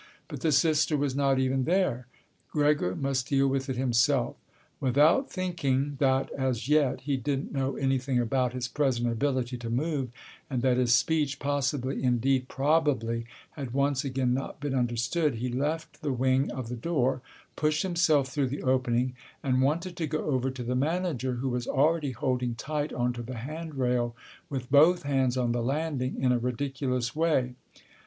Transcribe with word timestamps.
But 0.27 0.41
the 0.41 0.51
sister 0.51 0.97
was 0.97 1.15
not 1.15 1.37
even 1.37 1.65
there. 1.65 2.07
Gregor 2.49 2.95
must 2.95 3.27
deal 3.27 3.47
with 3.47 3.69
it 3.69 3.75
himself. 3.75 4.35
Without 4.79 5.29
thinking 5.31 5.97
that 5.99 6.31
as 6.31 6.67
yet 6.67 7.01
he 7.01 7.17
didn't 7.17 7.51
know 7.51 7.75
anything 7.75 8.17
about 8.17 8.53
his 8.53 8.67
present 8.67 9.07
ability 9.11 9.57
to 9.59 9.69
move 9.69 10.09
and 10.49 10.63
that 10.63 10.77
his 10.77 10.91
speech 10.91 11.37
possibly—indeed 11.37 12.47
probably—had 12.47 13.73
once 13.75 14.03
again 14.03 14.33
not 14.33 14.59
been 14.59 14.73
understood, 14.73 15.35
he 15.35 15.49
left 15.49 16.01
the 16.01 16.11
wing 16.11 16.49
of 16.49 16.67
the 16.67 16.75
door, 16.75 17.21
pushed 17.55 17.83
himself 17.83 18.29
through 18.29 18.47
the 18.47 18.63
opening, 18.63 19.13
and 19.43 19.61
wanted 19.61 19.95
to 19.97 20.07
go 20.07 20.25
over 20.25 20.49
to 20.49 20.63
the 20.63 20.73
manager, 20.73 21.33
who 21.35 21.49
was 21.49 21.67
already 21.67 22.09
holding 22.11 22.55
tight 22.55 22.91
onto 22.91 23.21
the 23.21 23.35
handrail 23.37 24.15
with 24.49 24.71
both 24.71 25.03
hands 25.03 25.37
on 25.37 25.51
the 25.51 25.61
landing 25.61 26.19
in 26.19 26.31
a 26.31 26.39
ridiculous 26.39 27.15
way. 27.15 27.53